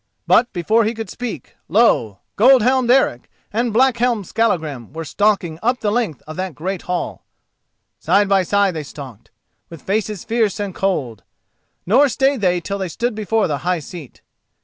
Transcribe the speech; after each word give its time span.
But 0.25 0.51
before 0.51 0.83
he 0.83 0.95
could 0.95 1.11
speak, 1.11 1.57
lo! 1.67 2.21
gold 2.35 2.63
helmed 2.63 2.89
Eric 2.89 3.29
and 3.53 3.71
black 3.71 3.97
helmed 3.97 4.25
Skallagrim 4.25 4.91
were 4.93 5.05
stalking 5.05 5.59
up 5.61 5.79
the 5.81 5.91
length 5.91 6.23
of 6.25 6.37
that 6.37 6.55
great 6.55 6.81
hall. 6.89 7.23
Side 7.99 8.27
by 8.27 8.41
side 8.41 8.73
they 8.73 8.81
stalked, 8.81 9.29
with 9.69 9.83
faces 9.83 10.23
fierce 10.25 10.59
and 10.59 10.73
cold; 10.73 11.21
nor 11.85 12.09
stayed 12.09 12.41
they 12.41 12.59
till 12.59 12.79
they 12.79 12.89
stood 12.89 13.13
before 13.13 13.47
the 13.47 13.59
high 13.59 13.77
seat. 13.77 14.21